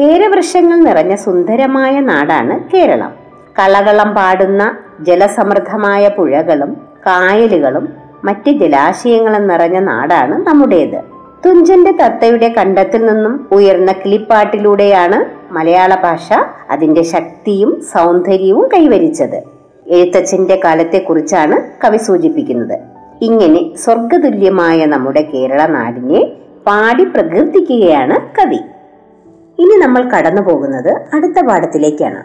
കേരവൃക്ഷങ്ങൾ 0.00 0.76
നിറഞ്ഞ 0.76 1.14
സുന്ദരമായ 1.14 2.00
നാടാണ് 2.00 2.60
കേരളം. 2.74 3.12
കളകളം 3.58 4.14
പാടുന്ന 4.14 4.76
ജലസമൃദ്ധമായ 5.00 6.08
പുഴകളും 6.08 6.76
കായലുകളും 7.06 7.88
മറ്റ് 8.24 8.50
ജലാശയങ്ങളും 8.50 9.46
നിറഞ്ഞ 9.46 9.78
നാടാണ് 9.78 10.46
നമ്മുടേത്. 10.46 11.09
തുഞ്ചന്റെ 11.46 11.92
തത്തയുടെ 11.92 12.48
കണ്ടത്തിൽ 12.48 13.06
നിന്നും 13.06 13.48
ഉയർന്ന 13.52 13.92
കിളിപ്പാട്ടിലൂടെയാണ് 13.92 15.24
മലയാള 15.52 15.94
ഭാഷ 15.94 16.32
അതിന്റെ 16.70 17.02
ശക്തിയും 17.02 17.82
സൗന്ദര്യവും 17.92 18.68
കൈവരിച്ചത്. 18.74 19.42
എഴുത്തച്ഛന്റെ 19.86 20.60
കാലത്തെക്കുറിച്ചാണ് 20.64 21.84
കവി 21.84 21.96
സൂചിപ്പിക്കുന്നത്. 21.96 22.78
ഇങ്ങനെ 23.22 23.76
സ്വർഗതുല്യമായ 23.76 24.86
നമ്മുടെ 24.86 25.22
കേരള 25.22 25.66
നാടിനെ 25.66 26.24
പാടി 26.66 27.04
പ്രകീർത്തിക്കുകയാണ് 27.04 28.40
കവി. 28.40 28.60
ഇനി 29.58 29.78
നമ്മൾ 29.78 30.10
കടന്നു 30.10 30.42
പോകുന്നത് 30.42 30.96
അടുത്ത 31.14 31.46
പാഠത്തിലേക്കാണ്. 31.46 32.22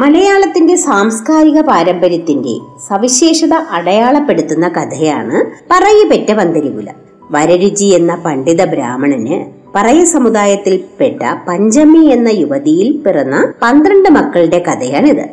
മലയാളത്തിന്റെ 0.00 0.76
സാംസ്കാരിക 0.76 1.60
പാരമ്പര്യത്തിന്റെ 1.60 2.78
സവിശേഷത 2.88 3.54
അടയാളപ്പെടുത്തുന്ന 3.70 4.68
കഥയാണ് 4.68 5.44
പറയുപെറ്റ 5.70 6.38
പന്തരികുല. 6.38 6.88
വരരുചി 7.30 7.84
എന്ന 7.84 8.14
പണ്ഡിത 8.14 8.64
ബ്രാഹ്മണന് 8.64 9.44
പറയ 9.74 10.04
സമുദായത്തിൽപ്പെട്ട 10.04 11.22
പഞ്ചമി 11.48 11.98
എന്ന 11.98 12.28
യുവതിയിൽ 12.28 12.96
പിറന്ന 12.96 13.52
പന്ത്രണ്ട് 13.62 14.08
മക്കളുടെ 14.08 14.58
കഥയാണിത്. 14.58 15.24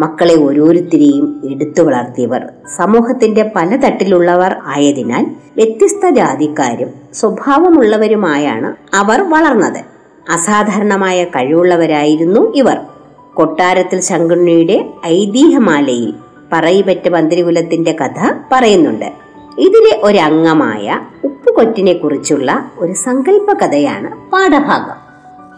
മക്കളെ 0.00 0.34
ഓരോരുത്തരെയും 0.34 1.42
എടുത്തു 1.50 1.82
വളർത്തിയവർ 1.82 2.42
സമൂഹത്തിന്റെ 2.76 3.52
പല 3.56 3.76
തട്ടിലുള്ളവർ 3.76 4.56
ആയതിനാൽ 4.64 5.26
വ്യത്യസ്ത 5.56 6.10
ജാതിക്കാരും 6.10 6.88
സ്വഭാവമുള്ളവരുമായാണ് 7.14 8.96
അവർ 8.96 9.20
വളർന്നത്. 9.20 9.80
അസാധാരണമായ 10.30 11.24
കഴിവുള്ളവരായിരുന്നു 11.24 12.52
ഇവർ. 12.54 12.78
കൊട്ടാരത്തിൽ 13.34 14.00
ശങ്കുണ്ണിയുടെ 14.00 14.84
ഐതിഹ്യമാലയിൽ 15.06 16.14
പറയിപ്പറ്റ 16.52 17.08
പന്തിരികുലത്തിന്റെ 17.08 17.92
കഥ 17.92 18.32
പറയുന്നുണ്ട്. 18.52 19.23
ഇതിലെ 19.58 20.00
ഒരംഗമായ 20.02 21.00
ഉപ്പുകൊറ്റിനെ 21.24 21.92
കുറിച്ചുള്ള 21.92 22.70
ഒരു 22.78 22.92
സങ്കല്പ 22.92 23.52
കഥയാണ് 23.52 24.30
പാഠഭാഗം. 24.30 25.04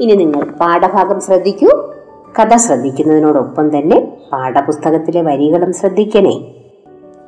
ഇനി 0.00 0.12
നിങ്ങൾ 0.12 0.45
പാഠഭാഗം 0.45 1.21
ശ്രദ്ധിക്കൂ. 1.21 1.95
കഥ 2.41 2.57
ശ്രദ്ധിക്കുന്നതിനോടൊപ്പം 2.57 3.79
തന്നെ 3.79 4.17
പാഠപുസ്തകത്തിലെ 4.33 5.23
വരികളും 5.23 5.73
ശ്രദ്ധിക്കണേ. 5.73 6.55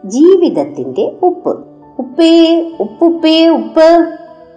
ജീവിതത്തിന്റെ 0.05 1.15
ഉപ്പ്. 1.23 1.65
ഉപ്പേ 1.99 2.63
ഉപ്പുപ്പേ 2.81 3.49
ഉപ്പ്. 3.49 4.09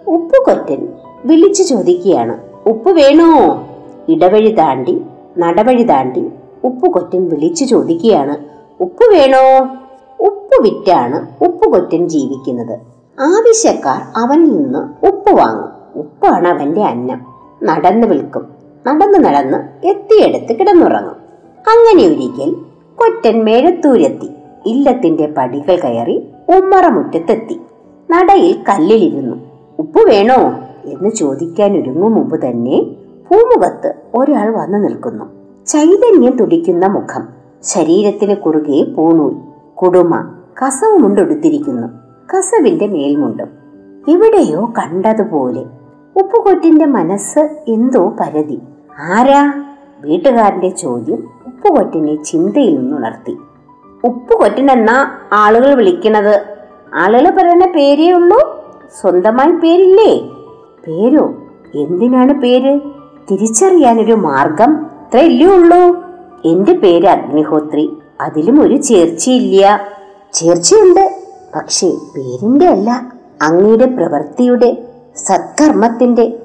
ഉപ്പുകൊറ്റൻ 0.06 0.88
വിളിച്ചു 1.24 1.62
ചോദിക്കുകയാണ്. 1.62 2.38
ഉപ്പ് 2.66 2.90
വേണോ? 2.90 3.66
ഇടവഴി 4.08 4.50
താണ്ടി 4.50 5.02
നടവഴി 5.38 5.82
താണ്ടി 5.82 6.30
ഉപ്പുകൊറ്റൻ 6.64 7.28
വിളിച്ചു 7.28 7.64
ചോദിക്കുകയാണ്. 7.64 8.36
ഉപ്പ് 8.82 9.04
വേണോ? 9.04 9.76
ഉപ്പ് 10.22 10.62
വിറ്റാണ് 10.62 11.44
ഉപ്പുകൊറ്റൻ 11.44 12.08
ജീവിക്കുന്നത്. 12.08 12.74
ആവശ്യക്കാർ 13.20 14.00
അവനിൽ 14.16 14.56
നിന്ന് 14.56 15.06
ഉപ്പ് 15.06 15.30
വാങ്ങും. 15.30 15.70
ഉപ്പാണ് 15.96 16.48
അവന്റെ 16.48 16.82
അന്നം. 16.82 17.20
നടന്നു 17.64 18.06
വിൽക്കും. 18.06 18.46
നടന്ന് 18.86 19.24
നടന്ന് 19.24 19.86
എത്തിയെടുത്ത് 19.86 20.58
കിടന്നുറങ്ങും. 20.58 21.16
അങ്ങനെ 21.68 22.02
ഒരിക്കൽ 22.06 22.54
കൊറ്റൻ 22.94 23.44
മേഴത്തൂരെത്തി 23.44 24.30
ഇല്ലത്തിന്റെ 24.66 25.26
പടികൾ 25.26 25.76
കയറി 25.76 26.16
ഉമ്മറമുറ്റത്തെത്തി. 26.48 27.60
നടയിൽ 28.10 28.56
കല്ലിലിരുന്നു. 28.68 29.36
ഉപ്പ് 29.78 30.00
വേണോ? 30.10 30.52
എന്ന് 30.86 31.10
ചോദിക്കാൻ 31.10 31.72
ഒരുങ്ങും 31.80 32.14
മുമ്പ് 32.14 32.36
തന്നെ 32.46 32.82
ഭൂമുഖത്ത് 33.30 33.94
ഒരാൾ 34.14 34.56
വന്നു 34.56 34.78
നിൽക്കുന്നു. 34.78 35.24
ചൈതന്യം 35.66 36.36
തുടിക്കുന്ന 36.36 36.86
മുഖം. 36.86 37.28
ശരീരത്തിന് 37.64 38.36
കുറുകെ 38.36 38.84
പൂണൂൽ. 38.84 39.51
കുടുമ 39.82 40.34
കസവ് 40.62 40.98
മുണ്ടെടുത്തിരിക്കുന്നു 40.98 41.88
കസവിന്റെ 42.36 42.86
മേൽമുണ്ടും. 42.86 43.48
എവിടെയോ 44.08 44.72
കണ്ടതുപോലെ 44.78 45.60
ഉപ്പുകൊറ്റിന്റെ 46.16 46.86
മനസ്സ് 46.86 47.38
എന്തോ 47.68 48.14
പരതി. 48.20 48.60
ആരാ? 49.00 49.64
വീട്ടുകാരന്റെ 50.00 50.68
ചോദ്യം 50.68 51.28
ഉപ്പുകൊറ്റിനെ 51.46 52.22
ചിന്തയിൽ 52.22 52.76
നിന്നുണർത്തി. 52.76 53.36
ഉപ്പുകൊറ്റിനെന്നാ 54.04 55.10
ആളുകൾ 55.32 55.74
വിളിക്കണത്? 55.74 56.42
ആളുകൾ 56.94 57.30
പറയുന്ന 57.30 57.66
പേരേ 57.66 58.12
ഉള്ളൂ? 58.12 58.64
സ്വന്തമായി 59.00 59.52
പേരില്ലേ? 59.52 60.28
പേരോ? 60.86 61.34
എന്തിനാണ് 61.74 62.34
പേര്? 62.34 62.80
തിരിച്ചറിയാനൊരു 63.30 64.12
മാർഗം 64.12 64.86
ഇത്രയല്ലേ 65.00 65.46
ഉള്ളൂ. 65.46 66.04
എന്റെ 66.44 66.72
പേര് 66.72 67.06
അഗ്നിഹോത്രി. 67.06 67.96
അതിലും 68.22 68.62
ഒരു 68.62 68.76
ചേർച്ചയില്ല. 68.76 69.80
ചേർച്ചയുണ്ട് 70.32 71.22
പക്ഷേ 71.56 71.90
പേരിന്റെ 71.90 72.66
അല്ല 72.66 73.12
അങ്ങയുടെ 73.42 73.86
പ്രവൃത്തിയുടെ 73.86 74.86
സത്കർമ്മത്തിന്റെ. 75.16 76.38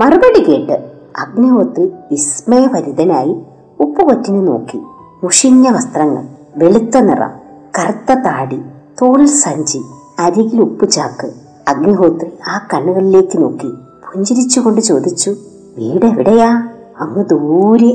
മറുപടി 0.00 0.40
കേട്ട് 0.48 0.72
അഗ്നിഹോത്രി 1.18 1.84
വിസ്മയഭരിതനായി 2.10 3.34
ഉപ്പുകൊറ്റിനെ 3.80 4.40
നോക്കി. 4.40 4.78
മുഷിഞ്ഞ 5.24 5.68
വസ്ത്രങ്ങൾ 5.70 6.24
വെളുത്ത 6.56 6.96
നിറം 6.96 7.30
കറുത്ത 7.78 8.14
താടി 8.14 8.58
തോളിൽ 9.02 9.26
സഞ്ചി 9.26 9.80
അരികിൽ 10.18 10.60
ഉപ്പുചാക്ക് 10.60 11.28
അഗ്നിഹോത്രി 11.68 12.30
ആ 12.46 12.68
കണ്ണുകളിലേക്ക് 12.74 13.42
നോക്കി. 13.42 13.70
പുഞ്ചിരിച്ചുകൊണ്ട് 14.04 14.80
ചോദിച്ചു 14.80 15.30
വീട് 15.78 16.06
എവിടെയാ 16.06 16.48
അങ്ങ് 17.00 17.24
ദൂരെ. 17.24 17.92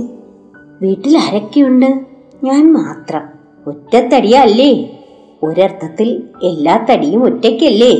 വീട്ടിൽ 0.82 1.18
ആരൊക്കെയുണ്ട്? 1.18 2.07
ഞാൻ 2.44 2.74
മാത്രം 2.74 3.22
ഒറ്റത്തടിയല്ലേ? 3.68 5.00
ഒരർത്ഥത്തിൽ 5.44 6.24
എല്ലാ 6.44 6.86
തടിയും 6.90 7.24
ഒറ്റയ്ക്കല്ലേ? 7.24 7.92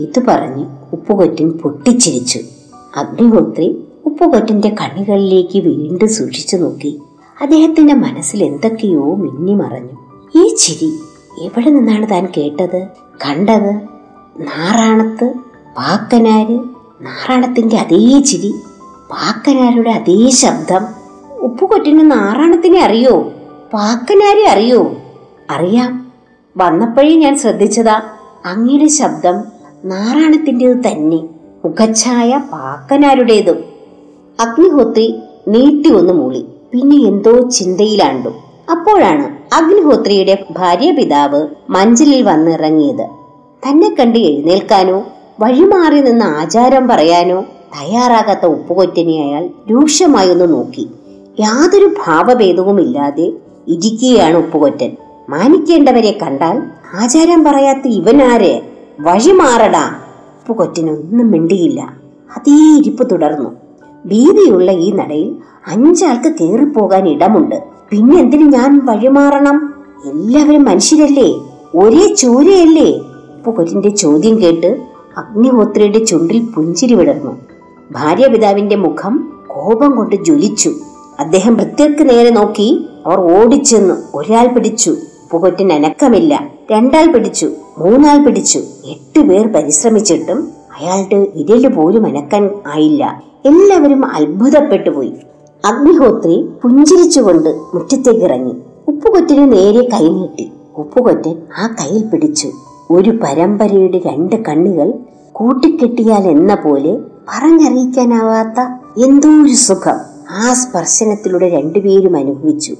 ഇത് 0.00 0.20
പറഞ്ഞ് 0.28 0.66
ഉപ്പുകൊറ്റൻ 0.92 1.52
പൊട്ടിച്ചിരിച്ചു. 1.52 2.40
അഗ്നിഹോത്രി 2.96 3.84
ഉപ്പുകൊറ്റന്റെ 4.06 4.68
കണ്ണുകളിലേക്ക് 4.68 5.58
വീണ്ടും 5.58 6.08
സൂക്ഷിച്ചു 6.08 6.56
നോക്കി. 6.56 7.00
അദ്ദേഹത്തിന്റെ 7.40 7.94
മനസ്സിൽ 7.94 8.44
എന്തൊക്കെയോ 8.44 9.14
മിന്നി 9.14 9.54
മറഞ്ഞു. 9.54 9.98
ഈ 10.38 10.54
ചിരി 10.54 10.92
എവിടെ 11.42 11.70
നിന്നാണ് 11.70 12.10
താൻ 12.10 12.28
കേട്ടത്? 12.36 12.86
കണ്ടത് 13.26 13.74
നാറാണത്ത്? 14.40 15.34
പാക്കനാര്? 15.76 16.58
നാറാണത്തിന്റെ 17.02 17.76
അതേ 17.76 18.20
ചിരി? 18.20 18.52
പാക്കനാരുടെ 19.10 19.90
അതേ 19.90 20.30
ശബ്ദം? 20.30 20.84
ഉപ്പുകൊറ്റിന് 21.38 22.10
നാറാണത്തിനെ 22.10 22.80
അറിയോ? 22.80 23.32
പാക്കനാരെ 23.74 24.48
അറിയോ? 24.48 24.96
അറിയാം. 25.50 26.12
വന്നപ്പോഴേ 26.56 27.16
ഞാൻ 27.16 27.38
ശ്രദ്ധിച്ചതാ. 27.38 28.02
അങ്ങയുടെ 28.46 28.86
ശബ്ദം 28.86 29.44
നാറാണത്തിന്റെത് 29.84 30.76
തന്നെ. 30.76 31.16
മുഖഛായ 31.64 32.40
പാക്കനാരുടേതും. 32.52 33.64
അഗ്നിഹോത്രി 34.40 35.22
നീട്ടി 35.48 35.92
ഒന്ന് 35.92 36.12
മൂളി. 36.12 36.46
പിന്നെ 36.72 36.96
എന്തോ 36.96 37.48
ചിന്തയിലാണ്ടു. 37.48 38.28
അപ്പോഴാണ് 38.70 39.54
അഗ്നിഹോത്രിയുടെ 39.54 40.44
ഭാര്യ 40.50 40.90
പിതാവ് 40.90 41.46
മഞ്ചലിൽ 41.70 42.22
വന്നിറങ്ങിയത്. 42.22 43.06
തന്നെ 43.68 43.96
കണ്ട് 44.00 44.18
എഴുന്നേൽക്കാനോ? 44.18 45.04
വഴിമാറി 45.40 46.00
നിന്ന് 46.00 46.24
ആചാരം 46.24 46.88
പറയാനോ? 46.88 47.40
തയ്യാറാകാത്ത 47.40 48.46
ഉപ്പുകൊറ്റനെ 48.46 49.22
അയാൾ 49.24 49.48
രൂക്ഷമായി 49.70 50.30
ഒന്ന് 50.30 50.52
നോക്കി. 50.52 50.88
യാതൊരു 51.40 51.94
ഭാവഭേദവുമില്ലാതെ 52.06 53.32
ഇരിക്കുകയാണ് 53.68 54.36
ഉപ്പുകൊറ്റൻ. 54.36 54.96
മാനിക്കേണ്ടവരെ 55.28 56.18
കണ്ടാൽ 56.22 56.62
ആചാരം 56.94 57.44
പറയാത്ത 57.44 57.88
ഇവനാരെ 57.88 58.72
വഴിമാറടാ. 59.00 59.96
ഉപ്പുകൊറ്റനൊന്നും 60.40 61.30
മിണ്ടിയില്ല. 61.30 61.80
അതേ 62.36 62.78
ഇരിപ്പ് 62.78 63.10
തുടർന്നു. 63.10 63.50
ഭീതിയുള്ള 64.06 64.72
ഈ 64.72 64.90
നടയിൽ 64.90 65.36
അഞ്ചാൾക്ക് 65.66 66.34
കയറിപ്പോകാൻ 66.40 67.08
ഇടമുണ്ട്. 67.08 67.64
പിന്നെ 67.90 68.18
എന്തിനു 68.18 68.44
ഞാൻ 68.44 68.86
വഴിമാറണം? 68.86 69.74
എല്ലാവരും 70.06 70.64
മനുഷ്യരല്ലേ? 70.64 71.40
ഒരേ 71.74 72.14
ചോരയല്ലേ? 72.14 72.98
ഉപ്പുകൊറ്റന്റെ 73.36 73.88
ചോദ്യം 73.88 74.42
കേട്ട് 74.42 74.86
അഗ്നിഹോത്രിയുടെ 75.16 76.04
ചുണ്ടിൽ 76.04 76.46
പുഞ്ചിരി 76.54 76.94
വിടർന്നു. 76.94 77.38
ഭാര്യാപിതാവിന്റെ 77.90 78.76
മുഖം 78.76 79.32
കോപം 79.46 79.96
കൊണ്ട് 79.96 80.16
ജ്വലിച്ചു. 80.16 80.72
അദ്ദേഹം 81.20 81.54
ഭൃത്യർക്ക് 81.54 82.10
നേരെ 82.10 82.30
നോക്കി. 82.30 82.86
അവർ 83.06 83.20
ഓടിച്ചെന്നു. 83.20 83.94
ഒരാൾ 84.14 84.46
പിടിച്ചു. 84.46 84.90
ഉപ്പുകൊറ്റൻ 84.90 85.72
അനക്കമില്ല. 85.72 86.46
രണ്ടാൾ 86.72 87.12
പിടിച്ചു. 87.12 87.50
മൂന്നാൾ 87.78 88.24
പിടിച്ചു. 88.24 88.58
എട്ട് 88.84 89.20
പേർ 89.20 89.52
പരിശ്രമിച്ചിട്ടും 89.52 90.48
അയാളുടെ 90.80 91.26
വിരൽ 91.36 91.68
പോലും 91.68 92.06
അനക്കാൻ 92.06 92.50
ആയില്ല. 92.66 93.22
എല്ലാവരും 93.44 94.06
അത്ഭുതപ്പെട്ടു 94.06 94.90
പോയി. 94.90 95.12
അഗ്നിഹോത്രി 95.64 96.48
പുഞ്ചിരിച്ചുകൊണ്ട് 96.62 97.48
മുറ്റത്തേക്ക് 97.74 98.24
ഇറങ്ങി. 98.24 98.54
ഉപ്പുകൊറ്റന് 98.88 99.52
നേരെ 99.52 99.88
കൈ 99.88 100.08
നീട്ടി. 100.08 100.52
ഉപ്പുകൊറ്റൻ 100.76 101.36
ആ 101.58 101.66
കയ്യിൽ 101.66 102.06
പിടിച്ചു. 102.06 102.50
ഒരു 102.90 103.10
പരമ്പരയുടെ 103.10 103.98
രണ്ട് 103.98 104.44
കണ്ണുകൾ 104.44 104.92
കൂട്ടിക്കെട്ടിയാൽ 105.32 106.28
എന്ന 106.28 106.54
പോലെ 106.54 106.98
പറഞ്ഞറിയിക്കാനാവാത്ത 107.28 108.60
എന്തോ 109.04 109.28
ഒരു 109.28 109.54
സുഖം. 109.54 110.11
ആ 110.32 110.52
സ്പർശനത്തിലൂടെ 110.52 111.48
രണ്ടുപേരും 111.48 112.16
അനുഭവിച്ചു. 112.16 112.76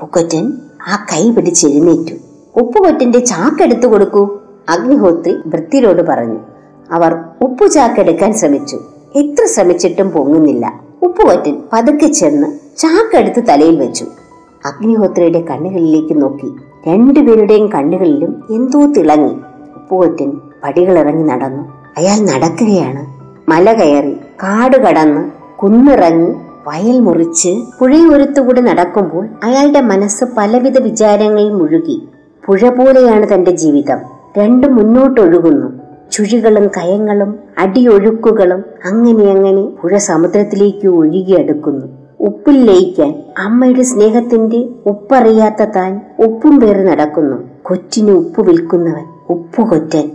പുക്കറ്റൻ 0.00 0.52
ആ 0.88 1.06
കൈ 1.12 1.30
പിടിച്ചെഴുന്നേറ്റു 1.30 2.14
ഉപ്പുകൊറ്റന്റെ 2.60 3.18
ചാക്കെടുത്തു 3.18 3.86
കൊടുക്കൂ 3.86 4.38
അഗ്നിഹോത്രി 4.68 5.36
ഭൃത്യരോട് 5.46 6.02
പറഞ്ഞു. 6.02 6.38
അവർ 6.90 7.16
ഉപ്പു 7.40 7.66
ചാക്കെടുക്കാൻ 7.66 8.32
ശ്രമിച്ചു. 8.32 8.80
എത്ര 9.16 9.46
ശ്രമിച്ചിട്ടും 9.46 10.10
പൊങ്ങുന്നില്ല. 10.10 10.80
ഉപ്പുകൊറ്റൻ 11.02 11.62
പതുക്കെ 11.72 12.06
ചെന്ന് 12.06 12.78
ചാക്കെടുത്ത് 12.78 13.48
തലയിൽ 13.48 13.80
വെച്ചു. 13.80 14.04
അഗ്നിഹോത്രിയുടെ 14.66 15.40
കണ്ണുകളിലേക്ക് 15.40 16.22
നോക്കി. 16.22 16.52
രണ്ടുപേരുടെയും 16.88 17.66
കണ്ണുകളിലും 17.66 18.44
എന്തോ 18.50 18.86
തിളങ്ങി. 18.86 19.34
ഉപ്പുകൊറ്റൻ 19.76 20.40
പടികളിറങ്ങി 20.64 21.22
നടന്നു. 21.22 21.62
അയാൾ 21.96 22.18
നടക്കുകയാണ്. 22.18 23.06
മല 23.50 23.72
കയറി 23.72 24.12
കാട് 24.12 24.76
കടന്ന് 24.76 25.30
കുന്നിറങ്ങി 25.62 26.34
വയൽ 26.66 27.00
മുറിച്ച് 27.00 27.58
പുഴയൊരുത്തുകൂടെ 27.78 28.60
നടക്കുമ്പോൾ 28.60 29.28
അയാളുടെ 29.44 29.80
മനസ്സ് 29.80 30.24
പലവിധ 30.36 30.78
വിചാരങ്ങളിൽ 30.82 31.50
മുഴുകി. 31.50 32.08
പുഴ 32.46 32.68
പോലെയാണ് 32.68 33.34
തന്റെ 33.34 33.50
ജീവിതം. 33.50 33.98
രണ്ടും 34.38 34.76
മുന്നോട്ടൊഴുകുന്നു. 34.76 35.72
ചുഴികളും 36.12 36.68
കയങ്ങളും 36.68 37.38
അടിയൊഴുക്കുകളും 37.58 38.64
അങ്ങനെ 38.84 39.30
അങ്ങനെ 39.30 39.62
പുഴ 39.62 39.98
സമുദ്രത്തിലേക്ക് 39.98 40.88
ഒഴുകിയെടുക്കുന്നു. 40.88 41.86
ഉപ്പിൽ 42.20 42.64
ലയിക്കാൻ 42.64 43.14
അമ്മയുടെ 43.38 43.82
സ്നേഹത്തിന്റെ 43.82 44.68
ഉപ്പറിയാത്ത 44.86 45.62
താൻ 45.62 46.00
ഉപ്പും 46.18 46.60
പേറി 46.60 46.84
നടക്കുന്നു. 46.84 47.36
കൊറ്റിന് 47.62 48.10
ഉപ്പ് 48.10 48.46
വിൽക്കുന്നവൻ 48.46 49.04
ഉപ്പുകൊറ്റൻ 49.30 50.10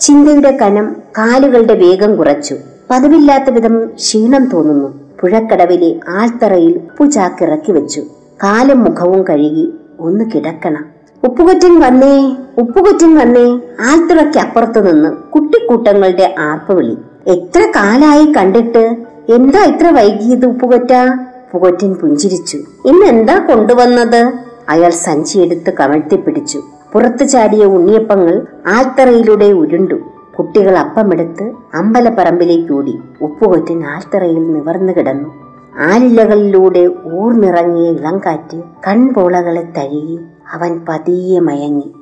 ചിന്തയുടെ 0.00 0.58
കനം 0.62 0.96
കാലുകളുടെ 1.18 1.74
വേഗം 1.74 2.16
കുറച്ചു. 2.16 2.56
പതിവില്ലാത്ത 2.90 3.50
വിധം 3.50 3.86
ക്ഷീണം 3.86 4.50
തോന്നുന്നു. 4.52 4.94
പുഴക്കടവിലെ 5.22 6.00
ആൽത്തറയിൽ 6.08 6.74
ഉപ്പുചാക്കിറക്കി 6.76 7.72
വെച്ചു. 7.72 8.00
കാലും 8.42 8.84
മുഖവും 8.84 9.22
കഴുകി 9.22 9.74
ഒന്ന് 10.00 10.24
കിടക്കണം. 10.34 10.84
ഉപ്പുകൊറ്റൻ 11.24 11.80
വന്നേ 11.80 12.36
ഉപ്പുകൊറ്റൻ 12.58 13.18
വന്നേ 13.18 13.46
ആൽത്തുറയ്ക്ക് 13.80 14.38
അപ്പുറത്തു 14.38 14.80
നിന്ന് 14.80 15.10
കുട്ടിക്കൂട്ടങ്ങളുടെ 15.10 16.34
ആർപ്പുവിളി 16.38 16.96
എത്ര 17.26 17.72
കാലായി 17.76 18.32
കണ്ടിട്ട്? 18.32 18.96
എന്താ 19.34 19.64
ഇത്ര 19.64 19.88
വൈകിയത് 19.88 20.46
ഉപ്പുകൊറ്റ? 20.46 20.92
ഉപ്പുകൊറ്റൻ 21.36 21.94
പുഞ്ചിരിച്ചു. 21.94 22.56
ഇന്ന് 22.84 23.06
എന്താ 23.06 23.38
കൊണ്ടുവന്നത്? 23.38 24.32
അയാൾ 24.68 24.90
സഞ്ചിയെടുത്ത് 24.90 25.74
കമഴ്ത്തിപ്പിടിച്ചു. 25.74 26.62
പുറത്തു 26.92 27.24
ചാടിയ 27.24 27.64
ഉണ്ണിയപ്പങ്ങൾ 27.64 28.46
ആൽത്തറയിലൂടെ 28.66 29.44
ഉരുണ്ടു. 29.44 29.98
കുട്ടികൾ 30.40 30.78
അപ്പമെടുത്ത് 30.78 31.52
അമ്പലപ്പറമ്പിലേക്ക് 31.74 32.72
ഓടി 32.72 32.98
ഉപ്പുകൊറ്റൻ 33.22 33.84
ആൽത്തറയിൽ 33.84 34.52
നിവർന്നു 34.52 34.92
കിടന്നു. 34.92 35.28
ആലിലകളിലൂടെ 35.80 36.90
ഊർന്നിറങ്ങിയ 37.14 37.90
ഇളങ്കാറ്റ് 37.90 38.62
കൺപോളകളെ 38.88 39.62
തഴുകി 39.62 40.18
അവൻ 40.52 40.80
പതിയെ 40.88 41.40
മയങ്ങി. 41.40 41.92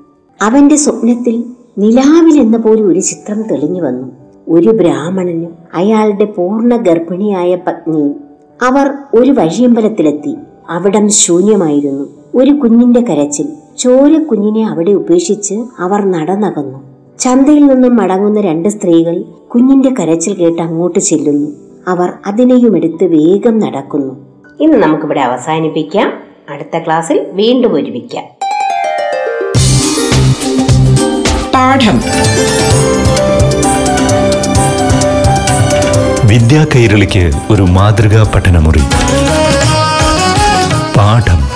അവന്റെ 0.42 0.77
സ്വപ്നത്തിൽ 0.77 1.44
നിലാവിൽ 1.79 2.40
എന്ന 2.40 2.57
പോലെ 2.57 2.83
ഒരു 2.83 3.01
ചിത്രം 3.01 3.42
തെളിഞ്ഞു 3.42 3.83
വന്നു. 3.83 4.09
ഒരു 4.48 4.68
ബ്രാഹ്മണനും 4.68 5.55
അയാളുടെ 5.74 6.24
പൂർണ 6.24 6.77
ഗർഭിണിയായ 6.77 7.55
പത്നിയും 7.66 8.14
അവർ 8.62 8.90
ഒരു 9.14 9.31
വഴിയമ്പലത്തിലെത്തി. 9.31 10.37
അവിടം 10.70 11.11
ശൂന്യമായിരുന്നു. 11.11 12.09
ഒരു 12.35 12.51
കുഞ്ഞിന്റെ 12.51 13.01
കരച്ചിൽ. 13.01 13.48
ചോര 13.79 14.22
കുഞ്ഞിനെ 14.22 14.68
അവിടെ 14.68 14.90
ഉപേക്ഷിച്ച് 14.90 15.55
അവർ 15.79 16.05
നടന്നകന്നു. 16.05 16.88
ചന്തയിൽ 17.20 17.66
നിന്നും 17.66 17.96
മടങ്ങുന്ന 17.96 18.40
രണ്ട് 18.40 18.68
സ്ത്രീകൾ 18.68 19.22
കുഞ്ഞിന്റെ 19.22 19.90
കരച്ചിൽ 19.90 20.35
കേട്ട് 20.35 20.62
അങ്ങോട്ട് 20.62 20.98
ചെല്ലുന്നു. 20.98 21.50
അവർ 21.88 22.12
അതിനെയും 22.26 22.76
എടുത്ത് 22.76 23.04
വേഗം 23.04 23.59
നടക്കുന്നു. 23.59 24.14
ഇന്ന് 24.61 24.78
നമുക്കിവിടെ 24.78 25.20
അവസാനിപ്പിക്കാം. 25.20 26.12
അടുത്ത 26.50 26.78
ക്ലാസ്സിൽ 26.78 27.26
വീണ്ടും 27.33 27.74
ഒരുമിക്കാം. 27.74 28.24
പാഠം. 31.54 32.00
വിദ്യാ 36.28 36.66
കൈരളിക്ക് 36.76 37.33
ഒരു 37.50 37.62
മാതൃകാ 37.62 38.33
പഠനമുറി. 38.35 38.83
പാഠം. 40.96 41.47